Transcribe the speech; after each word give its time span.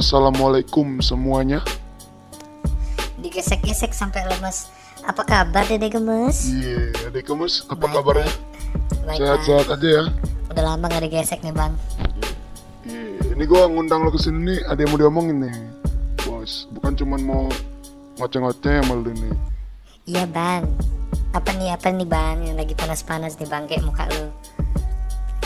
Assalamualaikum 0.00 1.04
semuanya. 1.04 1.60
Digesek-gesek 3.20 3.92
sampai 3.92 4.24
lemes. 4.32 4.72
Apa 5.04 5.28
kabar 5.28 5.68
Dede 5.68 5.92
Gemes? 5.92 6.48
Iya, 6.48 6.88
Dede 7.04 7.20
Gemes, 7.20 7.68
apa 7.68 7.84
Baik, 7.84 8.00
kabarnya? 8.00 8.32
Sehat-sehat 9.12 9.68
aja 9.68 9.88
ya. 10.00 10.04
Udah 10.48 10.64
lama 10.64 10.88
gak 10.88 11.04
digesek 11.04 11.44
nih 11.44 11.52
bang. 11.52 11.76
Iya, 12.88 13.36
ini 13.36 13.44
gua 13.44 13.68
ngundang 13.68 14.00
lo 14.00 14.08
ke 14.08 14.16
sini 14.16 14.56
nih, 14.56 14.58
ada 14.72 14.80
yang 14.80 14.88
mau 14.88 15.00
diomongin 15.04 15.36
nih. 15.44 15.56
Bos, 16.24 16.64
bukan 16.72 16.96
cuman 16.96 17.20
mau 17.20 17.44
ngoceh-ngoceh 18.16 18.80
sama 18.80 18.96
lu 18.96 19.12
nih. 19.12 19.36
Iya 20.08 20.24
bang. 20.32 20.64
Apa 21.36 21.52
nih 21.60 21.76
apa 21.76 21.92
nih 21.92 22.08
bang 22.08 22.48
yang 22.48 22.56
lagi 22.56 22.72
panas-panas 22.72 23.36
nih 23.36 23.52
bang 23.52 23.68
kayak 23.68 23.84
muka 23.84 24.08
lu. 24.16 24.32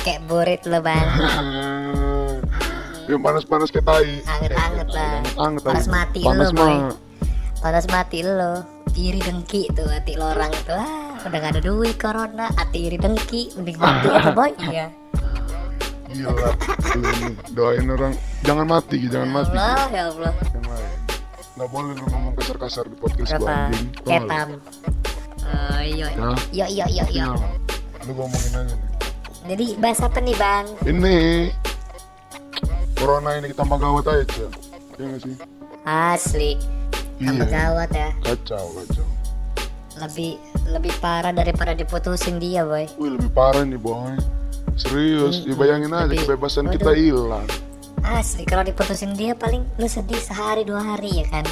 Kayak 0.07 0.23
burit 0.31 0.63
lo 0.71 0.79
bang. 0.79 1.11
yang 3.07 3.21
panas-panas 3.21 3.69
kayak 3.69 3.85
tai. 3.85 4.11
Anget-anget 4.25 4.89
lah. 4.91 5.13
Anget, 5.37 5.63
Panas 5.63 5.87
mati 5.87 6.21
Panas 6.23 6.51
boy. 6.51 6.65
mah. 6.67 6.95
Panas 7.61 7.87
mati 7.89 8.19
lo. 8.21 8.55
Iri 8.95 9.19
dengki 9.19 9.67
tuh 9.73 9.89
hati 9.89 10.15
lo 10.15 10.31
orang 10.31 10.53
itu. 10.53 10.71
Ah, 10.71 11.19
udah 11.21 11.39
gak 11.41 11.53
ada 11.59 11.61
duit 11.61 11.97
corona. 11.97 12.47
Hati 12.55 12.87
iri 12.87 12.97
dengki. 12.97 13.53
Mending 13.57 13.77
mati 13.77 14.07
aja 14.09 14.31
boy. 14.31 14.51
Iya. 14.65 14.87
Gila, 16.15 16.31
nih. 16.31 17.35
Doain 17.51 17.91
orang 17.91 18.13
jangan 18.41 18.67
mati, 18.71 19.03
jangan 19.11 19.31
mati. 19.35 19.51
Allah 19.59 19.91
ya 19.91 20.03
Allah. 20.15 20.33
Nggak 21.55 21.69
boleh 21.71 21.93
lu 21.95 22.07
ngomong 22.07 22.33
kasar-kasar 22.35 22.87
di 22.87 22.97
podcast 22.99 23.31
gua 23.35 23.39
Berapa? 23.43 23.55
anjing. 23.67 23.87
Ketam. 23.99 24.49
Oh 25.45 25.81
iya. 25.83 26.07
Ya. 26.07 26.29
Iya 26.51 26.67
iya 26.71 26.87
iya 26.87 27.05
iya. 27.11 27.25
Iya. 27.27 27.27
Lu 28.07 28.13
ngomongin 28.15 28.53
aja 28.55 28.75
nih. 28.75 28.89
Jadi 29.45 29.67
bahas 29.77 30.01
apa 30.01 30.19
nih 30.19 30.37
bang? 30.39 30.65
Ini 30.87 31.17
Corona 33.05 33.37
ini 33.37 33.53
tambah 33.53 33.77
gawat 33.77 34.09
aja, 34.09 34.25
Cak. 34.25 34.51
Iya 34.97 35.05
nggak 35.05 35.21
sih? 35.21 35.35
Asli. 35.85 36.51
Tambah 37.21 37.37
Iya. 37.37 37.53
gawat 37.53 37.91
ya. 37.93 38.09
Kacau, 38.25 38.65
kacau. 38.73 39.07
Lebih 40.01 40.41
lebih 40.67 40.93
parah 40.99 41.29
daripada 41.31 41.77
diputusin 41.77 42.41
dia 42.41 42.65
boy. 42.65 42.89
Wih, 42.97 43.13
lebih 43.13 43.29
parah 43.29 43.61
nih, 43.61 43.77
boy. 43.77 44.17
Serius, 44.75 45.45
ya 45.45 45.53
bayangin 45.53 45.93
aja 45.93 46.09
Lebih- 46.09 46.25
kebebasan 46.25 46.65
waduh. 46.65 46.75
kita 46.75 46.93
hilang. 46.97 47.47
Asli 48.01 48.43
kalau 48.43 48.65
diputusin 48.65 49.13
dia 49.13 49.37
paling 49.37 49.69
lu 49.77 49.85
sedih 49.85 50.17
sehari 50.17 50.65
dua 50.65 50.81
hari 50.81 51.13
ya 51.13 51.29
kan. 51.29 51.45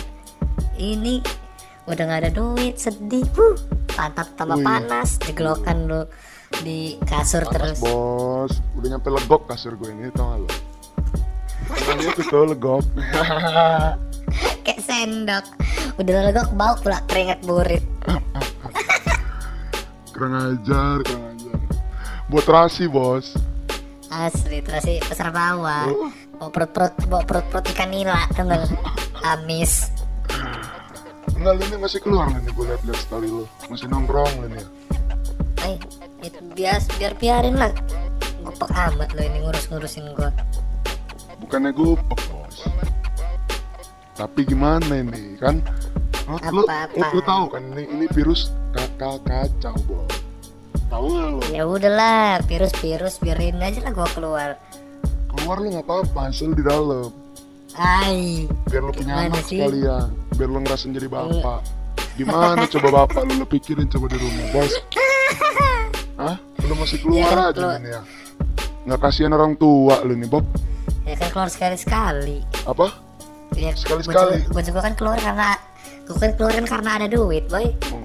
Ini 0.74 1.20
udah 1.84 2.02
nggak 2.02 2.20
ada 2.22 2.32
duit 2.32 2.80
sedih. 2.80 3.28
Huh, 3.36 3.60
pantat 3.90 4.32
tambah 4.34 4.56
Wih. 4.56 4.64
panas, 4.64 5.20
digelokan 5.20 5.84
lu 5.84 6.00
di 6.64 6.96
kasur 7.04 7.44
Panas, 7.44 7.76
terus. 7.76 7.78
bos. 7.78 8.52
Udah 8.74 8.88
nyampe 8.90 9.12
legok 9.12 9.44
kasur 9.46 9.76
gue 9.76 9.92
ini, 9.92 10.08
tau 10.10 10.32
gak 10.32 10.40
lo? 10.40 10.48
Tangannya 11.72 12.10
tuh 12.16 12.24
tuh 12.28 12.44
legok. 12.48 12.84
Kayak 14.64 14.80
sendok. 14.84 15.44
Udah 16.00 16.28
legok 16.28 16.48
bau 16.56 16.74
pula 16.80 17.00
keringat 17.08 17.40
burit. 17.44 17.84
kurang 20.12 20.34
ajar, 20.38 21.00
kurang 21.02 21.24
ajar. 21.34 21.56
Buat 22.28 22.44
terasi, 22.48 22.84
bos. 22.88 23.36
Asli 24.12 24.60
terus 24.60 24.84
sih 24.84 25.00
besar 25.08 25.32
bawah. 25.32 25.88
Oh. 25.88 26.12
Bawa 26.36 26.50
perut-perut 26.52 26.94
bawa 27.08 27.24
perut-perut 27.24 27.64
ikan 27.72 27.88
nila 27.88 28.28
tuh 28.36 28.44
nggak? 28.44 28.68
Amis. 29.24 29.88
Enggak, 31.32 31.52
lu 31.58 31.62
ini 31.64 31.76
masih 31.80 31.98
keluar 32.04 32.28
lu 32.28 32.38
nih, 32.38 32.52
gue 32.52 32.64
liat-liat 32.68 32.98
story 32.98 33.28
lu. 33.30 33.44
Masih 33.72 33.88
nongkrong 33.88 34.32
lu 34.44 34.46
nih. 34.52 34.64
Eh, 35.62 35.76
bias 36.52 36.86
biar 37.00 37.16
biarin 37.16 37.56
lah. 37.56 37.72
Gupek 38.42 38.70
amat 38.74 39.10
lo 39.14 39.22
ini 39.22 39.38
ngurus-ngurusin 39.46 40.12
gua. 40.18 40.30
Bukannya 41.52 41.76
gupek 41.76 42.20
bos 42.32 42.64
tapi 44.14 44.40
gimana 44.42 44.88
ini 44.96 45.36
kan 45.36 45.60
lu, 46.24 46.40
lu, 46.48 46.64
Apa-apa. 46.64 46.96
lu, 46.96 47.04
lu 47.12 47.20
tahu 47.20 47.44
kan 47.52 47.60
ini 47.68 47.84
ini 47.92 48.04
virus 48.08 48.48
kakak 48.72 49.20
kacau 49.20 49.76
bos 49.84 50.08
tahu 50.88 51.12
nggak 51.12 51.28
lu 51.28 51.40
Ya 51.52 51.68
udahlah, 51.68 52.40
virus-virus 52.42 53.20
biarin 53.20 53.60
aja 53.60 53.80
lah 53.80 53.92
gua 53.92 54.08
keluar. 54.08 54.56
keluar 55.28 55.60
lu 55.60 55.76
nggak 55.76 55.84
apa-apa 55.84 56.32
hasil 56.32 56.56
di 56.56 56.64
dalam 56.64 57.12
Ay, 57.74 58.48
biar 58.64 58.80
lu 58.80 58.92
punya 58.94 59.12
anak 59.28 59.44
sih? 59.44 59.60
sekalian 59.60 60.08
biar 60.32 60.48
lu 60.48 60.58
ngerasain 60.58 60.88
jadi 60.90 61.08
bapak 61.10 61.60
gimana 62.16 62.64
coba 62.66 62.88
bapak 63.04 63.28
lu 63.28 63.36
lu 63.36 63.46
pikirin 63.46 63.84
coba 63.88 64.08
di 64.08 64.16
rumah 64.16 64.46
bos 64.54 64.72
Hah? 66.16 66.36
lu 66.62 66.74
masih 66.76 66.96
keluar 66.96 67.20
Ya, 67.20 67.44
aja 67.44 67.52
keluar. 67.52 67.76
ini 67.76 67.90
ya 67.90 68.00
nggak 68.88 69.00
kasihan 69.02 69.30
orang 69.30 69.52
tua 69.54 70.00
lu 70.00 70.16
nih 70.16 70.24
Bob 70.26 70.48
ya 71.06 71.14
kan 71.18 71.28
keluar 71.30 71.48
sekali-sekali. 71.50 72.42
apa 72.66 73.12
Ya, 73.52 73.76
Sekali-sekali. 73.76 74.48
Gua 74.48 74.48
juga, 74.48 74.52
gua 74.52 74.62
juga 74.64 74.80
kan 74.80 74.94
keluar 74.96 75.18
karena 75.20 75.48
gua 76.08 76.16
kan 76.16 76.32
keluarin 76.40 76.66
karena 76.66 76.90
ada 76.96 77.06
duit, 77.06 77.44
boy. 77.52 77.68
Oh. 77.92 78.00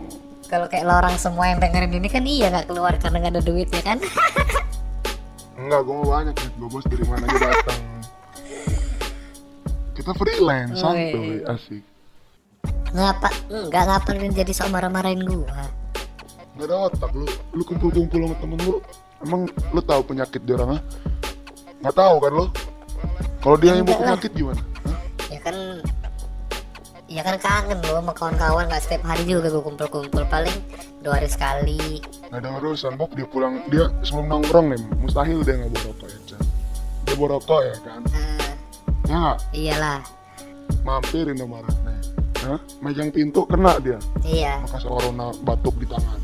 Kalau 0.47 0.67
kayak 0.71 0.87
lo 0.87 0.95
orang 0.95 1.15
semua 1.19 1.51
yang 1.51 1.59
dengerin 1.59 1.91
ini 1.91 2.07
kan 2.07 2.23
iya 2.23 2.47
nggak 2.47 2.67
keluar 2.71 2.95
karena 2.99 3.19
nggak 3.19 3.33
ada 3.39 3.43
duit 3.43 3.67
ya 3.71 3.83
kan? 3.83 3.99
Enggak, 5.59 5.79
gue 5.83 5.95
mau 5.97 6.07
banyak 6.07 6.35
nih, 6.37 6.51
gue 6.53 6.69
bos 6.69 6.85
dari 6.85 7.05
mana 7.09 7.25
aja 7.25 7.47
datang. 7.49 7.81
Kita 9.97 10.11
freelance, 10.13 10.77
santuy, 10.77 11.41
asik. 11.43 11.83
Ngapa? 12.93 13.29
Nggak 13.49 13.83
ngapain 13.89 14.31
jadi 14.31 14.51
sok 14.53 14.69
marah-marahin 14.71 15.25
gua. 15.25 15.67
Gak 16.57 16.67
ada 16.69 16.89
otak 16.89 17.11
lu, 17.11 17.27
lu 17.51 17.63
kumpul-kumpul 17.65 18.17
sama 18.23 18.35
temen 18.39 18.59
lu. 18.63 18.77
Emang 19.19 19.41
lu 19.73 19.81
tahu 19.81 20.01
penyakit 20.05 20.41
dia 20.45 20.55
orang 20.55 20.77
ah? 20.77 20.81
Nggak 21.83 21.95
tahu 21.97 22.15
kan 22.21 22.31
lu? 22.31 22.45
Kalau 23.37 23.55
dia 23.55 23.71
yang 23.73 23.85
mau 23.85 23.95
penyakit 23.95 24.31
gimana? 24.33 24.61
Hah? 24.83 24.97
Ya 25.29 25.39
kan 25.39 25.55
Ya 27.07 27.23
kan 27.23 27.39
kangen 27.39 27.79
loh 27.87 28.03
sama 28.03 28.11
kawan-kawan 28.11 28.67
nggak 28.67 28.83
setiap 28.83 29.07
hari 29.07 29.23
juga 29.23 29.47
gue 29.47 29.63
kumpul-kumpul 29.63 30.27
paling 30.27 30.51
dua 30.99 31.15
hari 31.15 31.31
sekali 31.31 32.03
Nggak 32.27 32.43
ada 32.43 32.49
urusan, 32.59 32.99
Bob 32.99 33.15
dia 33.15 33.23
pulang, 33.23 33.63
dia 33.71 33.87
sebelum 34.03 34.27
nongkrong 34.27 34.75
nih, 34.75 34.81
mustahil 34.99 35.39
dia 35.39 35.55
nggak 35.55 35.71
bawa 35.71 35.87
rokok 35.87 36.07
ya, 36.11 36.19
Chan. 36.27 36.41
Dia 37.07 37.13
bawa 37.15 37.29
rokok 37.39 37.59
ya 37.63 37.75
kan? 37.79 38.01
Eh, 38.11 38.51
Ya 39.07 39.15
nggak? 39.15 39.37
iyalah 39.55 39.99
Mampirin 40.83 41.39
sama 41.39 41.63
Ratna. 41.63 41.93
Hah? 42.43 42.59
Megang 42.79 43.09
pintu 43.09 43.47
kena 43.47 43.79
dia, 43.79 43.99
iya 44.21 44.59
bekas 44.61 44.83
corona 44.83 45.31
batuk 45.41 45.79
di 45.79 45.87
tangan. 45.87 46.19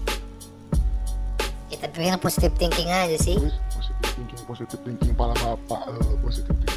ya, 1.67 1.75
tapi 1.79 2.05
kan 2.05 2.19
positive 2.19 2.53
thinking 2.55 2.87
aja 2.87 3.15
sih 3.15 3.39
Wih, 3.39 3.55
positif 3.71 4.07
thinking, 4.13 4.41
positif 4.43 4.79
thinking 4.83 5.11
pala 5.15 5.31
bapak 5.39 5.79
lo, 5.89 6.19
positif 6.19 6.51
thinking. 6.53 6.72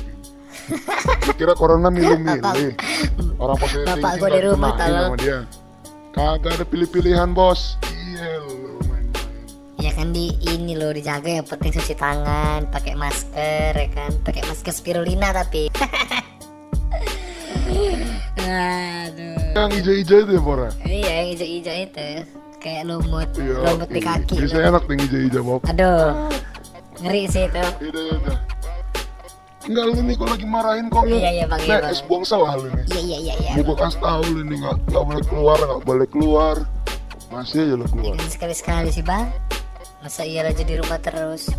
Kira 1.33 1.53
corona 1.53 1.89
milih-milih. 1.89 2.75
Orang 3.37 3.57
positif 3.57 3.87
Bapak 3.87 4.13
gua 4.17 4.29
di 4.29 4.41
rumah, 4.43 4.73
tolong. 4.75 5.11
sama 5.11 5.17
dia. 5.17 5.39
Kagak 6.11 6.53
ada 6.55 6.65
pilih-pilihan 6.65 7.31
bos. 7.31 7.77
Iya 7.85 8.41
main-main. 8.41 9.05
ya 9.77 9.91
kan 9.93 10.09
di 10.09 10.27
ini 10.43 10.73
loh 10.73 10.89
dijaga 10.89 11.29
yang 11.35 11.45
penting 11.45 11.69
cuci 11.71 11.95
tangan 11.95 12.65
pakai 12.67 12.95
masker 12.95 13.73
ya 13.73 13.89
kan 13.91 14.11
pakai 14.23 14.41
masker 14.43 14.73
spirulina 14.73 15.31
tapi 15.31 15.69
aduh 18.39 19.37
Yang 19.53 19.71
hijau-hijau 19.75 20.19
itu 20.19 20.33
ya 20.33 20.41
Bora? 20.41 20.69
iya 20.83 21.13
yang 21.19 21.29
hijau-hijau 21.35 21.77
itu 21.83 22.09
kayak 22.59 22.83
lumut 22.85 23.29
Iya. 23.35 23.57
lumut 23.67 23.89
di 23.89 24.01
iya. 24.01 24.09
kaki 24.09 24.35
Bisa 24.39 24.57
enak 24.63 24.83
nih 24.87 24.97
hijau-hijau 24.99 25.43
Bob. 25.43 25.61
aduh 25.67 26.29
ngeri 26.99 27.23
sih 27.27 27.45
itu 27.45 27.65
Iya 27.83 28.01
iya. 28.17 28.35
Enggak 29.67 29.85
lu 29.85 29.99
nih 30.01 30.15
kalau 30.15 30.31
lagi 30.31 30.47
marahin 30.47 30.87
kok 30.87 31.03
lu. 31.05 31.17
Iya, 31.17 31.31
iya, 31.33 31.45
Bang, 31.45 31.61
iya, 31.61 31.77
Nah, 31.77 31.91
es 31.91 31.99
Bang. 31.99 32.09
buang 32.09 32.25
salah 32.25 32.55
lu 32.55 32.69
nih. 32.69 32.85
iya 32.89 33.01
iya 33.01 33.19
iya 33.19 33.35
iya 33.37 33.51
Mau 33.57 33.67
gua 33.67 33.77
kasih 33.83 33.99
tahu 33.99 34.23
lu 34.29 34.43
nih 34.45 34.57
nggak 34.59 34.77
nggak 34.87 35.05
boleh 35.05 35.25
keluar 35.25 35.59
nggak 35.59 35.83
boleh 35.83 36.07
keluar. 36.09 36.57
Masih 37.27 37.57
aja 37.61 37.75
lu 37.75 37.83
Ya 37.83 37.91
keluar. 37.91 38.15
kan 38.17 38.29
sekali-sekali 38.29 38.89
sih 38.89 39.03
bang 39.03 39.27
Masa 39.99 40.23
iya 40.23 40.41
aja 40.43 40.63
di 40.63 40.75
rumah 40.75 40.95
terus 40.97 41.51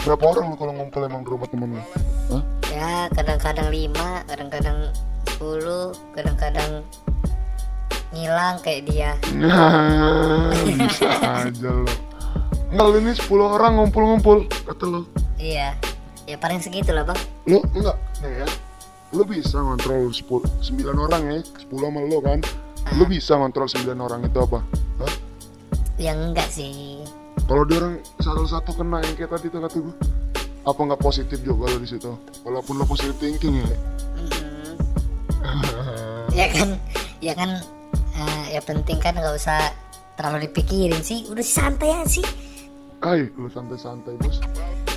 Berapa 0.00 0.22
orang 0.28 0.44
lu 0.46 0.56
kalau 0.56 0.72
ngumpul 0.72 1.00
emang 1.02 1.20
di 1.20 1.30
rumah 1.30 1.48
temen 1.48 1.68
lu? 1.72 1.82
Hah? 2.30 2.42
Ya 2.70 2.92
kadang-kadang 3.10 3.68
lima 3.68 4.22
Kadang-kadang 4.24 4.78
sepuluh 5.26 5.90
Kadang-kadang 6.14 6.86
Ngilang 8.10 8.58
kayak 8.60 8.82
dia 8.86 9.10
Nah, 9.34 10.54
bisa 10.68 11.10
aja 11.42 11.68
lo. 11.68 11.90
Enggak 12.70 12.86
lu 12.86 12.96
ini 13.00 13.12
10 13.12 13.26
orang 13.50 13.72
ngumpul-ngumpul 13.76 14.36
kata 14.46 14.84
lo. 14.84 15.02
Iya 15.36 15.74
Ya 16.30 16.38
paling 16.38 16.62
segitu 16.62 16.94
lah 16.94 17.02
bang 17.02 17.18
Lu 17.50 17.58
enggak 17.74 17.98
nih 18.22 18.46
ya. 18.46 18.46
Lu 19.10 19.26
bisa 19.26 19.58
ngontrol 19.58 20.14
10 20.14 20.22
9 20.62 20.86
orang 20.94 21.22
ya, 21.26 21.38
10 21.42 21.66
sama 21.74 21.98
lo 22.06 22.22
kan. 22.22 22.38
Lu 22.94 23.02
bisa 23.02 23.34
ngontrol 23.34 23.66
9 23.66 23.98
orang 23.98 24.22
itu 24.22 24.38
apa? 24.38 24.62
Hah? 25.02 25.12
Yang 25.98 26.18
enggak 26.30 26.48
sih 26.48 27.02
Kalau 27.50 27.66
dia 27.66 27.82
orang 27.82 27.98
salah 28.22 28.46
satu 28.46 28.70
kena 28.70 29.02
yang 29.02 29.18
kayak 29.18 29.34
tadi 29.34 29.50
tuh 29.50 29.58
kata 29.58 29.76
gue. 29.82 29.94
Apa 30.62 30.80
nggak 30.86 31.02
positif 31.02 31.42
juga 31.42 31.66
lo 31.66 31.82
di 31.82 31.88
situ? 31.90 32.14
Walaupun 32.46 32.78
lo 32.78 32.86
positif 32.86 33.18
thinking 33.18 33.58
ya. 33.58 33.66
Mm-mm. 34.14 34.78
Ya 36.30 36.46
kan 36.46 36.78
Ya 37.18 37.34
kan 37.34 37.50
eh, 38.14 38.44
Ya 38.54 38.60
penting 38.62 39.02
kan 39.02 39.18
nggak 39.18 39.34
usah 39.34 39.74
Terlalu 40.14 40.46
dipikirin 40.46 41.00
sih 41.02 41.26
Udah 41.26 41.42
santai 41.42 41.90
aja 41.90 42.06
sih 42.06 42.26
Ay, 43.00 43.32
lu 43.32 43.48
santai-santai 43.48 44.12
bos. 44.20 44.44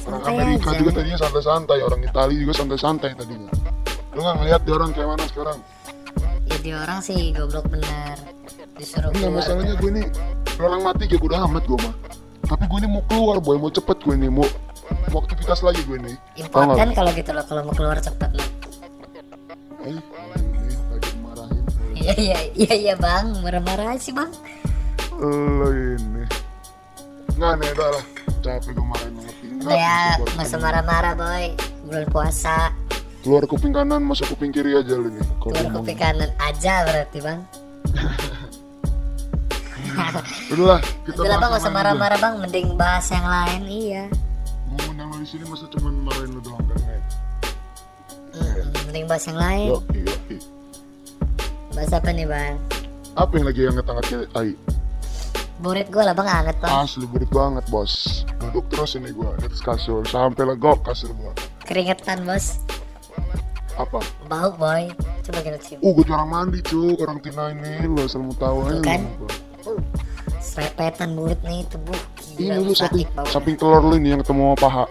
Orang 0.08 0.22
Amerika 0.28 0.70
juga 0.76 0.92
tadinya 1.00 1.20
santai-santai 1.20 1.80
orang 1.80 2.02
Italia 2.04 2.38
juga 2.38 2.54
santai-santai 2.54 3.12
tadinya. 3.16 3.52
Lu 4.14 4.20
nggak 4.22 4.36
ngeliat 4.42 4.62
dia 4.68 4.74
orang 4.76 4.90
kayak 4.94 5.08
mana 5.10 5.26
sekarang? 5.32 5.58
Ya 6.44 6.58
dia 6.60 6.76
orang 6.78 7.00
sih 7.00 7.32
goblok 7.34 7.66
bener. 7.72 8.18
Disuruh 8.78 9.10
Enggak 9.14 9.22
keluar. 9.32 9.38
masalahnya 9.40 9.74
gue 9.80 9.90
ini 9.96 10.04
orang 10.60 10.82
mati 10.84 11.04
kayak 11.08 11.24
udah 11.24 11.40
amat 11.48 11.64
gue 11.66 11.80
mah. 11.80 11.94
Tapi 12.44 12.64
gue 12.68 12.78
ini 12.84 12.90
mau 12.92 13.04
keluar 13.08 13.38
boy 13.40 13.58
mau 13.58 13.72
cepet 13.72 13.98
gue 14.04 14.16
ini 14.20 14.28
mau 14.28 14.46
mau 15.10 15.20
aktivitas 15.24 15.60
lagi 15.64 15.82
gue 15.88 15.98
ini. 15.98 16.14
Nggak? 16.14 16.46
important 16.46 16.90
kalau 16.92 17.12
gitu 17.16 17.32
loh 17.32 17.46
kalau 17.48 17.62
mau 17.64 17.74
keluar 17.74 17.98
cepet 17.98 18.30
loh. 18.36 18.50
Eh 19.84 19.98
iya 21.96 22.14
iya 22.20 22.40
iya 22.54 22.74
iya 22.76 22.94
bang. 23.00 23.32
Marah-marah 23.40 23.96
sih 23.98 24.12
bang. 24.12 24.30
lo 25.24 25.70
ini. 25.72 26.28
Nggak 27.40 27.54
nih 27.64 27.70
udah 27.80 27.90
lah. 27.98 28.06
Capek 28.44 28.76
gue 28.76 28.86
marahin 28.86 29.16
udah 29.64 29.78
ya 29.80 30.00
nggak 30.20 30.48
usah 30.48 30.60
marah-marah 30.60 31.14
boy. 31.16 31.46
Bulan 31.88 32.06
puasa. 32.12 32.72
Keluar 33.24 33.48
kuping 33.48 33.72
kanan 33.72 34.04
masuk 34.04 34.28
kuping 34.36 34.52
kiri 34.52 34.76
aja 34.76 35.00
lu 35.00 35.08
nih 35.08 35.24
keluar 35.40 35.64
ngomong. 35.64 35.88
kuping 35.88 36.00
kanan 36.00 36.32
aja 36.44 36.84
berarti 36.84 37.20
bang. 37.24 37.40
Udah 40.50 40.66
lah 40.66 40.80
kita 41.06 41.22
udah 41.22 41.38
bang 41.38 41.52
usah 41.54 41.70
yang 41.70 41.76
marah-marah 41.78 42.18
bang. 42.18 42.34
Mending 42.42 42.68
bahas 42.76 43.06
yang 43.14 43.24
lain 43.30 43.62
iya. 43.70 44.04
Undang 44.90 45.14
lo 45.14 45.22
di 45.22 45.28
sini 45.30 45.46
masa 45.46 45.70
cuman 45.70 45.94
marahin 46.02 46.34
lu 46.34 46.42
doang 46.42 46.66
kan 46.66 46.84
mending 48.94 49.10
bahas 49.10 49.26
yang 49.26 49.40
lain. 49.42 49.70
Yo 49.74 49.78
yo 49.94 50.14
bahas 51.74 51.90
apa 51.90 52.10
nih 52.14 52.30
bang? 52.30 52.56
Apa 53.18 53.32
yang 53.38 53.46
lagi 53.50 53.62
yang 53.66 53.76
ngetangkat 53.78 54.06
ai 54.38 54.54
burit 55.64 55.88
gue 55.88 56.04
lah 56.04 56.12
bang 56.12 56.28
anget 56.28 56.60
bang. 56.60 56.72
Asli 56.76 57.08
burit 57.08 57.32
banget 57.32 57.64
bos. 57.72 58.28
Duduk 58.44 58.68
terus 58.68 59.00
ini 59.00 59.16
gua. 59.16 59.32
Di 59.40 59.48
atas 59.48 59.64
kasur 59.64 60.04
sampai 60.04 60.44
legok 60.44 60.84
kasur 60.84 61.16
gua. 61.16 61.32
Keringetan 61.64 62.28
bos. 62.28 62.60
Apa? 63.80 64.04
Bau 64.28 64.52
boy. 64.60 64.92
Coba 65.24 65.40
kita 65.40 65.58
cium. 65.64 65.80
Uh 65.80 65.96
gua 65.96 66.04
jarang 66.04 66.30
mandi 66.30 66.60
cu 66.60 67.00
orang 67.00 67.24
tina 67.24 67.56
ini 67.56 67.88
lo 67.88 68.04
asal 68.04 68.28
mau 68.28 68.36
tahu 68.36 68.68
aja 68.68 68.84
kan? 68.84 69.02
serepetan 70.44 71.16
burit 71.16 71.40
nih 71.48 71.64
tubuh 71.72 71.98
ini 72.36 72.52
gila 72.52 72.62
lu 72.62 72.76
samping 72.76 73.08
samping 73.26 73.56
telur 73.56 73.80
lu 73.80 73.96
ini 73.96 74.14
yang 74.14 74.20
ketemu 74.20 74.54
sama 74.54 74.60
paha. 74.60 74.86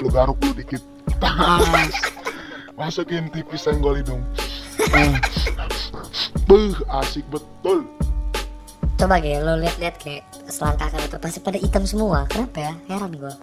Lu 0.00 0.08
garuk 0.08 0.40
lu 0.40 0.56
dikit. 0.56 0.80
Tas 1.20 1.92
masukin 2.80 3.28
tipis 3.28 3.68
senggol 3.68 4.00
hidung. 4.00 4.24
Beuh, 6.48 6.78
asik 7.02 7.26
betul 7.28 7.84
coba 8.96 9.20
gitu 9.20 9.40
lo 9.44 9.60
lihat-lihat 9.60 9.96
kayak 10.00 10.24
selangkahan 10.48 11.00
itu. 11.04 11.16
Pasti 11.20 11.38
pada 11.40 11.58
hitam 11.60 11.84
semua. 11.84 12.24
Kenapa 12.28 12.58
ya? 12.58 12.72
Heran 12.88 13.12
gue 13.16 13.34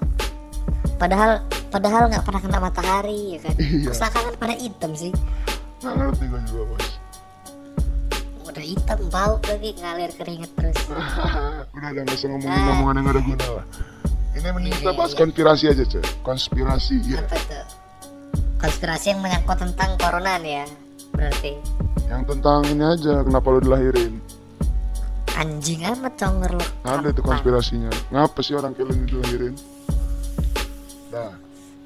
padahal 0.94 1.44
padahal 1.68 2.08
nggak 2.08 2.24
pernah 2.24 2.40
kena 2.40 2.60
matahari 2.64 3.36
ya 3.36 3.40
kan? 3.44 3.56
Iya. 3.60 3.92
Kok 3.92 3.96
selangkangan 3.98 4.34
pada 4.40 4.56
hitam 4.56 4.92
sih. 4.96 5.12
Nggak 5.84 5.94
ngerti 6.00 6.24
gua 6.32 6.42
juga 6.48 6.64
bos. 6.72 6.88
Udah 8.48 8.64
hitam 8.64 9.00
bau 9.12 9.36
lagi 9.44 9.70
ngalir 9.82 10.12
keringet 10.16 10.52
terus. 10.56 10.78
Udah 11.76 11.90
udah 11.92 12.02
nggak 12.06 12.16
usah 12.16 12.30
ngomongin 12.32 12.64
omongan 12.72 12.96
yang 12.96 13.06
gak 13.10 13.16
ada 13.18 13.22
guna 13.26 13.48
lah 13.60 13.66
ini 14.34 14.50
mending 14.50 14.74
kita 14.76 14.92
Iya, 14.92 14.98
bahas 14.98 15.12
iya. 15.14 15.20
konspirasi 15.22 15.64
aja 15.70 15.84
cuy 15.86 16.04
konspirasi 16.26 16.96
ya 17.06 17.22
apa 17.22 17.38
tuh? 17.48 17.66
Konspirasi 18.60 19.06
yang 19.12 19.20
menyangkut 19.20 19.58
tentang 19.60 19.92
corona 20.00 20.40
nih 20.40 20.64
ya 20.64 20.66
berarti. 21.14 21.54
Yang 22.10 22.22
tentang 22.32 22.60
ini 22.72 22.84
aja 22.84 23.14
kenapa 23.22 23.48
lu 23.54 23.60
dilahirin 23.62 24.14
anjing 25.40 25.82
amat 25.88 26.14
conger 26.20 26.52
lo 26.54 26.66
ada 26.86 27.08
itu 27.10 27.22
konspirasinya. 27.26 27.90
Ngapa 28.14 28.40
sih 28.46 28.54
orang 28.54 28.78
kayak 28.78 28.88
lu 28.90 28.94
ini 28.98 29.06
dilahirin 29.10 29.56
nah. 31.14 31.34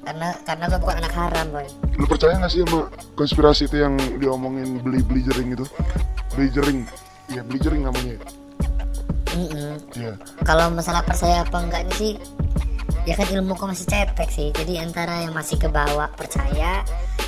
Karena 0.08 0.32
karena 0.40 0.64
gue 0.72 0.80
bukan 0.80 0.96
anak 1.04 1.12
haram 1.12 1.46
boy. 1.52 1.68
Lu 2.00 2.08
percaya 2.08 2.40
gak 2.40 2.48
sih 2.48 2.64
sama 2.64 2.88
konspirasi 3.12 3.68
itu 3.68 3.76
yang 3.76 3.92
diomongin 4.16 4.80
beli 4.80 5.04
beli 5.04 5.20
jering 5.20 5.52
itu? 5.52 5.68
Beli 6.32 6.48
jering. 6.48 6.78
Iya 7.28 7.44
beli 7.44 7.58
jering 7.60 7.82
namanya. 7.84 8.16
Iya. 9.36 10.16
Kalau 10.48 10.72
masalah 10.72 11.04
percaya 11.04 11.44
apa 11.44 11.60
enggaknya 11.60 11.92
sih 12.00 12.16
ya 13.04 13.20
kan 13.20 13.28
ilmu 13.28 13.52
kok 13.52 13.68
masih 13.68 13.84
cetek 13.84 14.28
sih. 14.32 14.48
Jadi 14.56 14.80
antara 14.80 15.28
yang 15.28 15.36
masih 15.36 15.60
ke 15.60 15.68
bawah 15.68 16.08
percaya 16.16 16.80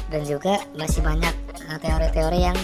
dan 0.08 0.24
juga 0.24 0.64
masih 0.72 1.04
banyak 1.04 1.34
eh, 1.68 1.78
teori-teori 1.84 2.40
yang 2.48 2.56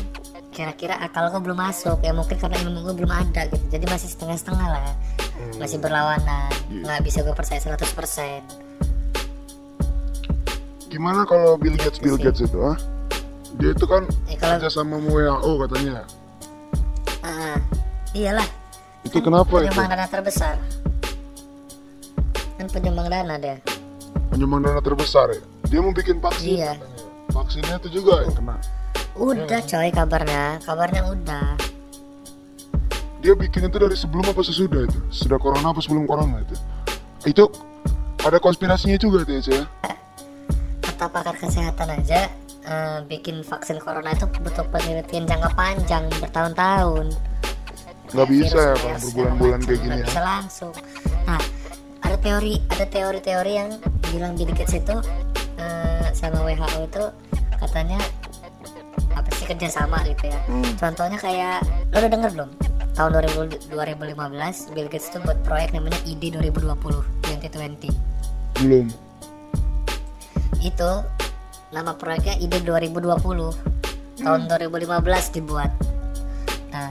kira-kira 0.56 0.97
akal 0.97 1.29
gue 1.29 1.37
belum 1.38 1.61
masuk 1.61 2.00
ya 2.00 2.11
mungkin 2.11 2.35
karena 2.35 2.56
ilmu 2.58 2.81
gue 2.82 2.94
belum 2.97 3.12
ada 3.12 3.44
gitu. 3.47 3.61
Jadi 3.69 3.85
masih 3.85 4.08
setengah-setengah 4.08 4.67
lah. 4.67 4.88
Masih 5.61 5.76
berlawanan. 5.76 6.49
Iya. 6.67 6.81
nggak 6.82 7.00
bisa 7.05 7.20
gue 7.20 7.31
percaya 7.31 7.61
100% 7.61 8.64
gimana 10.87 11.23
kalau 11.23 11.55
Bill 11.55 11.76
Gates 11.76 12.00
Bill 12.00 12.17
Gates 12.17 12.41
itu 12.41 12.56
ah? 12.58 12.73
Dia 13.56 13.73
itu 13.73 13.85
kan 13.85 14.08
Ya, 14.25 14.37
kalau- 14.37 14.56
kerja 14.58 14.70
sama 14.70 14.97
WHO 14.97 15.50
katanya. 15.62 16.05
Ah, 17.20 17.56
iyalah. 18.12 18.44
Itu 19.02 19.20
kenapa 19.20 19.49
itu? 19.56 19.67
penyumbang 19.67 19.88
dana 19.88 20.06
terbesar. 20.06 20.56
Kan 22.56 22.67
penyumbang 22.69 23.09
dana 23.09 23.35
dia. 23.37 23.56
Penyumbang 24.29 24.61
dana 24.62 24.81
terbesar 24.81 25.31
ya? 25.31 25.41
Dia 25.67 25.81
mau 25.81 25.91
bikin 25.91 26.17
vaksin 26.17 26.49
Iya. 26.55 26.73
katanya. 26.75 26.94
vaksinnya 27.29 27.76
itu 27.76 27.88
juga 28.00 28.25
yang 28.25 28.32
kena 28.32 28.56
udah 29.16 29.60
coy 29.64 29.88
kabarnya. 29.90 30.60
Kabarnya 30.62 31.02
udah. 31.08 31.48
Dia 33.24 33.32
bikin 33.34 33.66
itu 33.66 33.76
dari 33.80 33.96
sebelum 33.96 34.28
apa 34.28 34.40
sesudah 34.44 34.86
itu? 34.86 34.98
Sudah 35.10 35.40
corona 35.40 35.72
apa 35.72 35.80
sebelum 35.82 36.04
corona 36.04 36.40
itu? 36.44 36.54
Itu 37.26 37.44
ada 38.22 38.38
konspirasinya 38.38 39.00
juga 39.00 39.26
tuh 39.26 39.40
ya 39.40 39.66
kata 40.96 41.12
pakar 41.12 41.36
kesehatan 41.36 41.92
aja. 41.92 42.32
Eh, 42.66 42.98
bikin 43.06 43.44
vaksin 43.44 43.76
corona 43.78 44.16
itu 44.16 44.24
butuh 44.40 44.64
penelitian 44.72 45.28
jangka 45.28 45.52
panjang 45.52 46.08
bertahun-tahun. 46.18 47.12
Nggak 48.16 48.28
bisa 48.32 48.58
ya 48.58 48.74
kalau 48.80 48.98
berbulan-bulan 49.04 49.60
kayak 49.60 49.80
gini 49.84 49.96
ya. 50.00 50.06
bisa 50.08 50.22
langsung. 50.24 50.72
Nah 51.28 51.38
ada 52.00 52.16
teori 52.16 52.58
ada 52.72 52.86
teori-teori 52.88 53.52
yang 53.52 53.70
bilang 54.08 54.32
Bill 54.40 54.50
Gates 54.56 54.73
itu 54.73 54.96
eh, 55.61 56.08
sama 56.16 56.40
WHO 56.49 56.80
itu 56.88 57.04
katanya 57.61 58.00
apa 59.47 59.55
sih 59.55 59.55
kerjasama 59.55 60.03
gitu 60.11 60.25
ya. 60.26 60.41
Hmm. 60.50 60.73
contohnya 60.75 61.19
kayak 61.23 61.62
lo 61.95 61.97
udah 62.03 62.11
denger 62.11 62.31
belum? 62.35 62.50
Tahun 62.99 63.11
2000, 63.12 63.71
2015 63.71 64.73
Bill 64.75 64.88
Gates 64.91 65.07
itu 65.15 65.19
buat 65.23 65.38
proyek 65.47 65.71
namanya 65.71 66.00
ID 66.03 66.35
2020 66.35 67.07
2020 67.23 67.95
belum. 68.67 68.87
Itu 70.59 70.91
nama 71.71 71.93
proyeknya 71.95 72.35
ide 72.43 72.59
2020 72.65 73.15
tahun 74.19 74.41
2015 74.50 75.37
dibuat. 75.38 75.71
Nah 76.75 76.91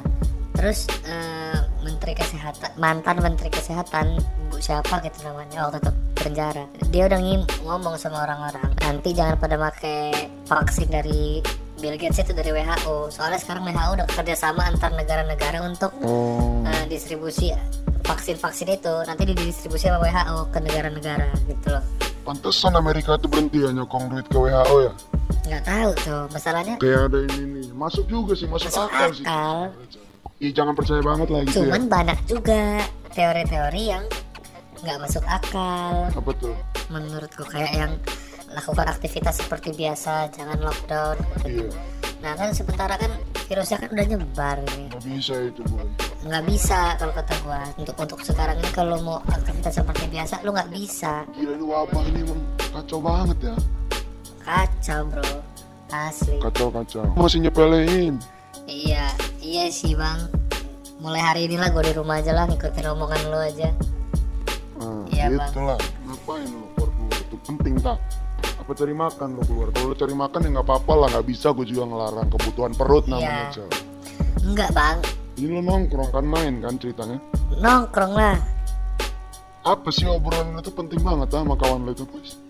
terus 0.55 0.87
eh, 1.03 1.59
menteri 1.83 2.15
kesehatan 2.15 2.71
mantan 2.79 3.19
menteri 3.19 3.51
kesehatan 3.51 4.15
bu 4.47 4.63
siapa 4.63 5.03
gitu 5.03 5.27
namanya 5.27 5.67
waktu 5.67 5.83
itu 5.83 5.91
penjara. 6.15 6.63
Dia 6.93 7.11
udah 7.11 7.19
ngim 7.19 7.41
ngomong 7.67 7.99
sama 7.99 8.23
orang-orang 8.23 8.71
nanti 8.79 9.11
jangan 9.11 9.35
pada 9.41 9.57
pakai 9.59 10.31
vaksin 10.45 10.87
dari 10.93 11.41
Bill 11.85 12.01
Gates 12.01 12.17
itu 12.17 12.33
dari 12.33 12.49
WHO 12.49 13.13
soalnya 13.13 13.37
sekarang 13.37 13.61
WHO 13.69 14.01
udah 14.01 14.07
kerjasama 14.09 14.65
antar 14.65 14.89
negara-negara 14.97 15.61
untuk 15.69 15.93
oh. 16.01 16.65
eh, 16.65 16.89
distribusi 16.89 17.53
vaksin-vaksin 18.01 18.73
itu. 18.73 18.93
Nanti 19.05 19.21
didistribusi 19.29 19.85
sama 19.85 20.01
WHO 20.01 20.49
ke 20.49 20.65
negara-negara 20.65 21.29
gitu 21.45 21.77
loh. 21.77 21.85
Pantesan 22.25 22.73
Amerika 22.73 23.21
itu 23.21 23.29
berhenti 23.29 23.61
ya 23.61 23.69
nyokong 23.69 24.09
duit 24.09 24.25
ke 24.25 24.33
WHO 24.33 24.75
ya? 24.81 24.93
Nggak 25.45 25.61
tahu 25.61 25.89
tuh 26.01 26.21
masalahnya 26.33 26.75
kayak 26.81 27.05
ada 27.05 27.19
ini 27.21 27.43
nih. 27.53 27.67
Masuk 27.77 28.09
juga 28.09 28.33
sih 28.33 28.49
masuk, 28.49 28.73
masuk 28.73 28.89
akal 28.89 29.09
sih. 29.13 29.25
akal. 29.29 29.57
Ih, 30.41 30.51
jangan 30.57 30.73
percaya 30.73 31.05
banget 31.05 31.27
lah 31.29 31.41
gitu 31.45 31.69
cuman 31.69 31.85
ya 31.85 31.89
banyak 31.93 32.19
juga 32.25 32.61
teori-teori 33.13 33.83
yang 33.93 34.03
nggak 34.81 34.97
masuk 35.05 35.21
akal. 35.29 36.09
Apa 36.17 36.31
tuh? 36.33 36.57
Menurutku 36.89 37.45
kayak 37.45 37.77
yang 37.77 37.93
lakukan 38.55 38.87
aktivitas 38.87 39.43
seperti 39.43 39.75
biasa 39.75 40.31
jangan 40.31 40.57
lockdown 40.63 41.19
iya. 41.43 41.67
Nah 42.23 42.33
kan 42.33 42.49
sementara 42.57 42.97
kan 42.97 43.11
virusnya 43.45 43.77
kan 43.85 43.89
udah 43.93 44.05
nyebar 44.09 44.57
ini. 44.57 44.89
Nggak 44.89 45.03
bisa 45.05 45.35
itu 45.45 45.61
boy 45.69 45.85
nggak 46.25 46.43
bisa 46.49 46.79
kalau 46.97 47.13
kata 47.13 47.33
gua. 47.45 47.61
Untuk 47.77 47.95
untuk 48.01 48.19
sekarang 48.25 48.57
ini 48.57 48.69
kalau 48.73 48.97
mau 49.05 49.21
aktivitas 49.29 49.77
seperti 49.77 50.09
biasa 50.09 50.41
lu 50.41 50.49
nggak 50.49 50.71
bisa. 50.73 51.21
Gila 51.37 51.53
ini 51.53 51.65
wabah 51.69 52.03
ini 52.09 52.19
emang 52.25 52.41
kacau 52.73 52.97
banget 52.97 53.37
ya. 53.53 53.55
Kacau 54.41 54.99
bro. 55.05 55.31
Asli. 55.93 56.41
Kacau 56.41 56.67
kacau. 56.73 57.05
Masih 57.13 57.45
nyepelein. 57.45 58.17
Iya 58.65 59.13
iya 59.45 59.69
sih 59.69 59.93
bang. 59.93 60.25
Mulai 60.97 61.21
hari 61.21 61.41
ini 61.45 61.61
lah 61.61 61.69
gue 61.69 61.85
di 61.85 61.93
rumah 61.93 62.17
aja 62.17 62.33
lah 62.33 62.49
ngikutin 62.49 62.89
omongan 62.89 63.21
lu 63.29 63.37
aja. 63.37 63.69
Nah, 64.81 65.05
Iya, 65.13 65.29
gitu 65.29 65.61
lah 65.61 65.77
ngapain 66.09 66.49
keluar 66.73 66.89
itu 67.21 67.37
penting 67.45 67.73
tak 67.79 67.97
apa 68.65 68.73
cari 68.73 68.97
makan 68.97 69.37
lo 69.37 69.41
keluar? 69.45 69.69
Kalau 69.69 69.93
lo 69.93 69.95
cari 69.95 70.15
makan 70.17 70.39
ya 70.41 70.49
nggak 70.57 70.65
apa-apa 70.65 70.93
lah 70.97 71.07
nggak 71.13 71.27
bisa. 71.29 71.53
Gue 71.53 71.69
juga 71.69 71.85
ngelarang 71.85 72.27
kebutuhan 72.33 72.73
perut 72.73 73.05
namanya 73.05 73.53
Iya. 73.53 73.53
Cel. 73.53 73.69
enggak 74.41 74.69
bang. 74.73 74.97
Ini 75.37 75.47
lo 75.53 75.61
nongkrong 75.61 76.09
kan 76.09 76.25
main 76.25 76.53
kan 76.65 76.73
ceritanya? 76.81 77.21
Nongkrong 77.61 78.13
lah. 78.17 78.41
Apa 79.61 79.93
sih 79.93 80.09
obrolan 80.09 80.57
itu 80.57 80.73
penting 80.73 80.97
banget 81.05 81.29
ah, 81.37 81.45
sama 81.45 81.53
kawan 81.53 81.85
lo 81.85 81.93
itu 81.93 82.09
guys 82.09 82.41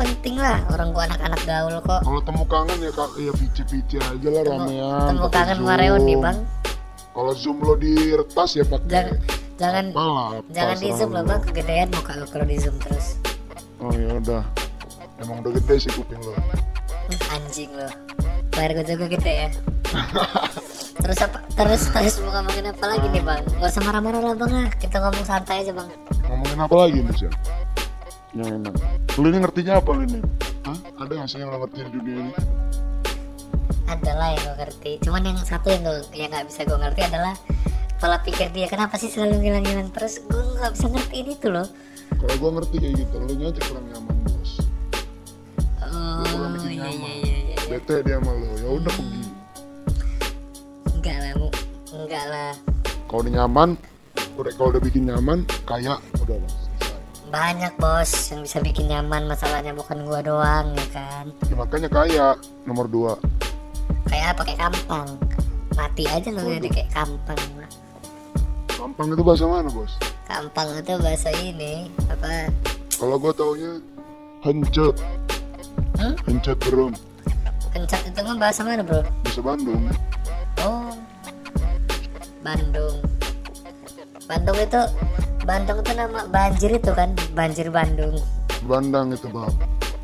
penting 0.00 0.40
lah 0.40 0.64
orang 0.72 0.96
gua 0.96 1.04
anak-anak 1.04 1.40
gaul 1.44 1.76
kok. 1.84 2.00
Kalau 2.00 2.20
temu 2.24 2.44
kangen 2.48 2.78
ya 2.80 2.90
kak 2.96 3.10
ya 3.20 3.32
pici-pici 3.36 3.96
aja 4.00 4.28
lah 4.32 4.42
ramean. 4.48 5.08
temu 5.12 5.28
kangen 5.28 5.58
nih 6.08 6.16
bang. 6.16 6.38
Kalau 7.12 7.32
zoom 7.36 7.60
lo 7.60 7.76
diretas 7.76 8.56
ya 8.56 8.64
pakai 8.64 8.88
jangan 8.88 9.14
jangan 9.54 9.84
apalah 9.92 10.28
apa, 10.40 10.48
jangan 10.50 10.76
di 10.80 10.88
zoom 10.96 11.10
lah 11.12 11.22
bang. 11.28 11.40
Kegedean 11.44 11.88
muka 11.92 12.12
lo 12.16 12.26
kalau 12.32 12.46
di 12.48 12.56
zoom 12.56 12.76
terus. 12.80 13.20
Lo. 13.78 13.90
oh 13.90 13.92
ya 13.92 14.08
udah 14.16 14.63
emang 15.22 15.44
udah 15.44 15.52
gede 15.60 15.74
sih 15.86 15.90
kuping 15.92 16.18
lo. 16.22 16.32
Anjing 17.30 17.70
lo. 17.74 17.88
Bayar 18.54 18.70
gue 18.80 18.86
juga 18.86 19.06
gede 19.12 19.32
ya. 19.46 19.48
Terus 21.04 21.18
apa? 21.20 21.38
Terus 21.54 21.82
terus 21.92 22.14
mau 22.24 22.40
ngomongin 22.40 22.70
apa 22.70 22.84
lagi 22.86 23.06
nih 23.12 23.22
bang? 23.22 23.42
Gak 23.60 23.70
usah 23.70 23.82
marah-marah 23.84 24.20
lah 24.22 24.34
bang 24.34 24.52
lah 24.52 24.68
kita 24.80 24.96
ngomong 24.98 25.24
santai 25.26 25.62
aja 25.62 25.72
bang. 25.76 25.88
Ngomongin 26.26 26.58
apa 26.58 26.74
lagi 26.74 26.98
nih 27.04 27.14
sih 27.14 27.30
yang 28.34 28.50
enak 28.50 28.74
lu 29.14 29.30
ini 29.30 29.38
ngertinya 29.46 29.78
apa 29.78 29.90
lu 29.94 30.02
ini 30.10 30.18
Hah? 30.66 30.78
ada 30.98 31.12
nggak 31.14 31.28
sih 31.30 31.38
yang 31.38 31.54
lo 31.54 31.62
ngerti 31.62 31.86
di 31.86 31.90
dunia 31.94 32.16
ini? 32.18 32.32
Ada 33.84 34.12
lah 34.16 34.28
yang 34.32 34.42
gue 34.42 34.56
ngerti. 34.64 34.92
Cuman 35.04 35.22
yang 35.22 35.38
satu 35.44 35.68
yang 35.70 35.82
gue 35.84 36.02
yang 36.16 36.32
nggak 36.32 36.46
bisa 36.48 36.60
gue 36.64 36.78
ngerti 36.80 37.00
adalah 37.04 37.34
pola 38.00 38.18
pikir 38.24 38.48
dia. 38.50 38.66
Kenapa 38.66 38.96
sih 38.96 39.12
selalu 39.12 39.44
ngilang-ngilang 39.44 39.92
terus? 39.92 40.24
Gue 40.24 40.40
nggak 40.40 40.72
bisa 40.72 40.86
ngertiin 40.88 41.26
itu 41.30 41.46
loh. 41.52 41.68
Kalau 42.16 42.34
gua 42.40 42.50
ngerti 42.56 42.76
kayak 42.80 42.94
gitu 43.04 43.14
lu 43.20 43.32
aja 43.44 43.60
kurang 43.68 43.86
nyaman 43.92 44.03
bete 47.74 48.06
dia 48.06 48.22
sama 48.22 48.32
lo 48.38 48.46
ya 48.54 48.68
udah 48.70 48.92
pergi. 48.94 49.22
Enggak 50.94 51.16
lah 51.18 51.32
mu. 51.34 51.48
Enggak 51.90 52.24
lah. 52.30 52.52
Kalau 53.10 53.20
udah 53.26 53.32
nyaman 53.34 53.68
udah 54.38 54.52
kalau 54.54 54.68
udah 54.70 54.82
bikin 54.82 55.02
nyaman 55.10 55.38
kayak 55.66 55.98
udah 56.22 56.38
lah 56.38 56.52
banyak 57.34 57.74
bos 57.82 58.30
yang 58.30 58.46
bisa 58.46 58.62
bikin 58.62 58.94
nyaman. 58.94 59.26
Masalahnya 59.26 59.74
bukan 59.74 60.06
gua 60.06 60.22
doang 60.22 60.70
ya 60.78 60.86
kan? 60.94 61.26
Ya, 61.50 61.54
makanya 61.58 61.90
kaya. 61.90 62.28
Nomor 62.62 62.86
dua. 62.86 63.18
Kayak 64.06 64.38
apa 64.38 64.42
kayak 64.46 64.60
kampang 64.70 65.08
mati 65.74 66.06
aja 66.06 66.30
lo 66.30 66.46
jadi 66.46 66.70
kayak 66.70 66.90
kampang 66.94 67.42
gampang 68.78 69.10
itu 69.10 69.22
bahasa 69.26 69.50
mana 69.50 69.66
bos? 69.74 69.98
Kampang 70.30 70.78
itu 70.78 70.94
bahasa 71.02 71.34
ini 71.34 71.90
apa? 72.06 72.46
Kalau 72.94 73.18
gua 73.18 73.34
taunya 73.34 73.82
hencet 74.46 74.94
Hmm? 75.94 76.14
hencet 76.26 76.58
bro 76.58 76.90
kencet 77.74 78.00
itu 78.06 78.20
mah 78.22 78.36
bahasa 78.38 78.60
mana 78.62 78.80
bro? 78.80 79.02
Bahasa 79.26 79.40
Bandung. 79.42 79.82
Oh. 80.62 80.94
Bandung. 82.40 82.96
Bandung 84.24 84.56
itu 84.56 84.80
Bandung 85.44 85.78
itu 85.80 85.92
nama 85.92 86.20
banjir 86.30 86.70
itu 86.72 86.90
kan? 86.94 87.10
Banjir 87.34 87.68
Bandung. 87.68 88.14
Bandang 88.64 89.12
itu 89.12 89.28
bab 89.28 89.52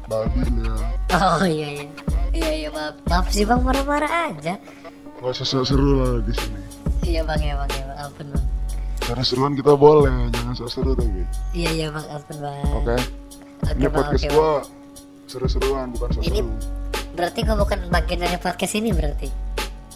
babi 0.05 0.43
lu 0.51 0.67
ya. 0.67 0.77
Oh 1.17 1.43
iya 1.43 1.69
iya. 1.73 1.87
Iya 2.31 2.51
iya 2.53 2.69
maaf 2.71 2.95
maaf 3.07 3.27
sih 3.31 3.43
bang 3.43 3.61
marah-marah 3.63 4.13
aja. 4.29 4.55
Nggak 5.19 5.31
usah 5.33 5.65
seru 5.65 5.89
lah 5.97 6.21
di 6.21 6.33
sini. 6.35 6.61
Iya 7.07 7.23
bang 7.25 7.41
ya 7.41 7.55
bang 7.57 7.71
ya 7.73 7.85
bang. 7.89 7.99
Ampun 8.05 8.27
bang. 8.35 8.45
Cara 9.01 9.23
seruan 9.25 9.53
kita 9.57 9.73
boleh, 9.75 10.13
jangan 10.31 10.53
sok 10.55 10.71
seru 10.71 10.93
tapi. 10.93 11.25
iya 11.57 11.71
iya 11.73 11.87
bang. 11.89 12.07
Ampun 12.11 12.37
bang. 12.39 12.69
Oke. 12.77 12.97
Oke, 13.61 13.77
Ini 13.77 13.87
Bang, 13.87 13.95
podcast 13.97 14.25
Bang. 14.25 14.35
gua 14.35 14.53
seru-seruan 15.27 15.87
bukan 15.95 16.09
sok 16.11 16.23
Ini- 16.23 16.41
seru. 16.43 16.51
Berarti 17.21 17.41
gua 17.45 17.57
bukan 17.59 17.79
bagian 17.89 18.19
dari 18.19 18.37
podcast 18.37 18.75
ini 18.75 18.91
berarti 18.91 19.29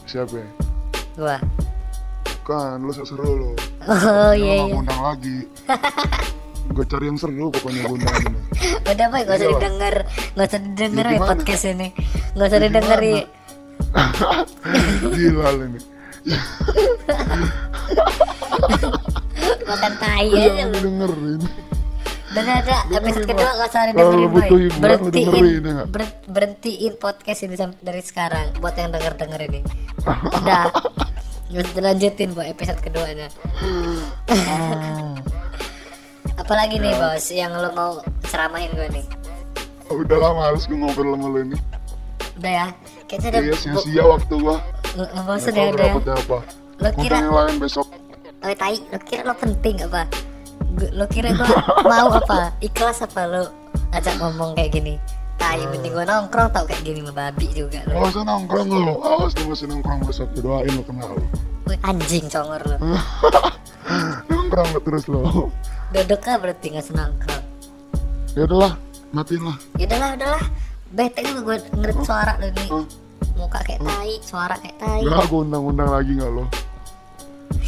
Siapa? 0.05 0.35
ya? 0.37 0.49
gua 1.17 1.37
Bukan, 2.45 2.77
lu 2.79 2.93
seru 2.93 3.25
lu. 3.25 3.51
oh 3.89 4.33
iya 4.37 4.55
nggak 4.55 4.57
iya 4.61 4.69
ngundang 4.69 5.01
lagi. 5.01 5.37
gue 6.75 6.85
cari 6.85 7.05
yang 7.07 7.17
seru 7.17 7.49
pokoknya 7.49 7.81
gua 7.83 7.97
undang 7.97 8.17
ini. 8.21 8.39
udah 8.85 9.07
pak 9.07 9.21
gak 9.23 9.31
usah 9.31 9.35
Iya, 9.35 9.41
Bang. 9.41 9.49
didengar 9.57 9.95
gak 10.35 10.45
usah 10.45 10.61
didengar 10.61 11.05
Ya, 11.07 11.19
podcast 11.19 11.65
ini 11.65 11.89
gak 12.35 12.45
usah 12.45 12.57
Ya, 12.57 12.63
didengar 12.63 13.01
ya 13.01 13.23
Gila 15.07 15.47
lu 15.51 15.63
ini. 15.67 15.81
makan 19.65 19.93
tai 19.97 20.29
aja 20.31 20.65
lu 20.67 20.77
dengerin. 20.79 21.43
Dan 22.35 22.45
ada 22.45 22.77
episode 22.85 22.99
Dengerin, 23.23 23.31
kedua 23.31 23.47
Pak. 23.47 23.55
gak 23.55 23.69
usah 23.69 23.83
Kalau 23.87 24.27
butuh 24.27 24.59
hiburan, 24.59 24.75
lu 24.75 24.83
Berhentiin 24.83 25.31
dengerin, 25.31 25.87
ber- 25.87 26.15
Berhentiin 26.27 26.93
podcast 26.99 27.41
ini 27.41 27.55
dari 27.79 28.03
sekarang 28.03 28.47
Buat 28.59 28.75
yang 28.75 28.91
denger-denger 28.91 29.41
ini 29.45 29.61
Udah 30.39 30.67
Gak 31.47 31.61
usah 31.61 31.73
dilanjutin 31.73 32.29
buat 32.33 32.47
episode 32.49 32.81
keduanya 32.81 33.31
Ah, 34.35 35.15
Apalagi 36.37 36.77
Ya. 36.77 36.83
nih 36.83 36.95
bos 36.97 37.27
Yang 37.29 37.53
lo 37.57 37.69
mau 37.73 37.91
ceramahin 38.25 38.71
gue 38.73 38.89
nih 38.93 39.07
udah 39.85 40.17
lama 40.19 40.49
harus 40.49 40.65
gue 40.65 40.75
ngobrol 40.75 41.13
sama 41.13 41.29
lu 41.29 41.39
ini. 41.45 41.59
Udah 42.35 42.51
ya 42.51 42.67
Kayaknya 43.07 43.29
udah 43.31 43.43
Iya 43.43 43.55
sia-sia 43.55 44.03
waktu 44.03 44.35
gua. 44.35 44.57
Nggak 44.91 45.11
ya 45.47 45.71
tahu 45.71 45.99
udah. 46.01 46.19
Lo 46.75 46.89
kira 46.91 47.15
Undang 47.15 47.23
yang 47.23 47.35
lain 47.37 47.57
besok. 47.61 47.87
Oh 48.41 48.55
tai 48.57 48.81
Lo 48.81 48.99
kira 48.99 49.23
lo 49.23 49.35
penting 49.37 49.77
apa 49.85 50.09
Lo 50.75 51.07
kira 51.07 51.31
gue 51.31 51.47
mau 51.91 52.09
apa? 52.11 52.51
Ikhlas 52.59 53.07
apa 53.07 53.23
lo 53.27 53.45
Ajak 53.95 54.19
ngomong 54.19 54.59
kayak 54.59 54.75
gini? 54.75 54.95
Tai 55.39 55.59
mending 55.71 55.95
gue 55.95 56.07
nongkrong 56.07 56.51
tau 56.51 56.67
kayak 56.67 56.83
gini 56.83 57.03
babi 57.11 57.47
juga 57.51 57.83
lo. 57.87 58.03
Awas 58.03 58.15
lu 58.15 58.23
nongkrong 58.23 58.69
lu, 58.71 58.95
awas 59.03 59.33
lu 59.39 59.51
masih 59.51 59.67
nongkrong 59.71 60.01
besok 60.07 60.31
gue 60.35 60.43
doain 60.43 60.71
lu 60.71 60.83
kenal. 60.83 61.15
Wih, 61.67 61.79
Anjing 61.83 62.27
congor 62.31 62.63
lo. 62.65 62.77
Nongkrong 64.31 64.69
lu 64.75 64.81
terus 64.83 65.05
lu. 65.07 65.51
Duduk 65.95 66.21
lah 66.27 66.37
berarti 66.43 66.75
gak 66.75 66.87
senangkrong 66.91 67.45
Ya 68.35 68.51
udahlah, 68.51 68.75
matiin 69.15 69.47
lah. 69.47 69.57
Ya 69.79 69.87
udahlah 69.87 70.11
udahlah. 70.19 70.45
Bete 70.95 71.21
juga 71.23 71.41
gue 71.43 71.57
ngeliat 71.79 71.99
suara 72.03 72.33
lo 72.43 72.49
nih? 72.51 72.69
Muka 73.35 73.59
kayak 73.67 73.83
tai 73.83 74.15
Suara 74.23 74.55
kayak 74.59 74.77
tai. 74.79 75.03
Enggak, 75.03 75.27
gue 75.31 75.41
undang-undang 75.43 75.91
lagi 75.91 76.13
nggak 76.19 76.31
lo? 76.31 76.45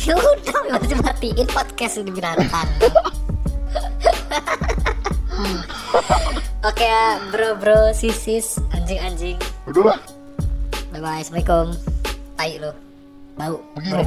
Ya 0.07 0.15
udah 0.15 0.79
masih 0.79 0.97
matiin 1.03 1.47
podcast 1.51 1.99
ini 1.99 2.11
binatang 2.15 2.69
Oke 6.67 6.85
ya 6.87 7.19
bro 7.31 7.59
bro 7.59 7.91
sisis 7.95 8.59
anjing 8.75 8.99
anjing 9.03 9.37
Udahlah, 9.67 9.99
Bye 10.95 11.01
bye 11.03 11.21
assalamualaikum 11.23 11.75
Tai 12.39 12.55
lo 12.63 12.73
Bau 13.37 13.61
begini. 13.77 14.01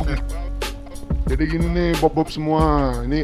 Jadi 1.29 1.43
gini 1.45 1.67
nih, 1.69 1.89
bob-bob 2.01 2.33
semua. 2.33 2.89
Ini 3.05 3.21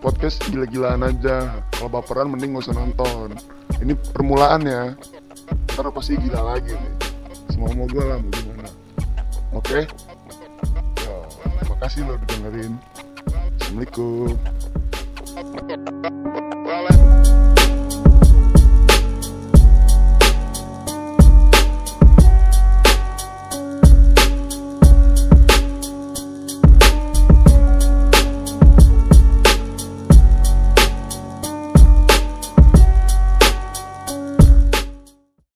podcast 0.00 0.40
gila-gilaan 0.48 1.04
aja. 1.04 1.60
Kalau 1.76 1.92
baperan 1.92 2.32
mending 2.32 2.56
gak 2.56 2.64
usah 2.64 2.76
nonton. 2.80 3.36
Ini 3.84 3.92
permulaan 4.16 4.64
ya. 4.64 4.96
Ntar 5.76 5.92
pasti 5.92 6.16
gila 6.16 6.56
lagi 6.56 6.72
nih. 6.72 6.92
Semua 7.52 7.68
mau 7.76 7.84
gue 7.84 8.00
lah, 8.00 8.16
mau 8.16 8.32
gimana. 8.32 8.72
Oke? 9.52 9.84
Ya, 9.84 10.11
makasih 11.92 12.08
lo 12.08 12.16
dengerin. 12.24 12.72
Assalamualaikum. 13.60 14.32